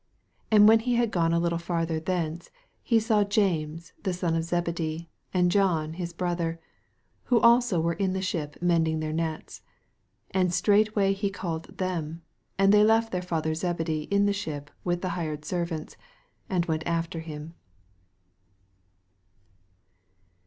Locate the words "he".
0.79-0.95, 2.81-2.99, 11.13-11.29